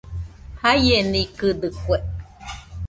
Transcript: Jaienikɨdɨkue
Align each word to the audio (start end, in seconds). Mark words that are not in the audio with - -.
Jaienikɨdɨkue 0.61 1.97